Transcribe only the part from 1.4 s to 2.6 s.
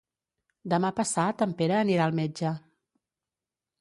en Pere anirà al metge.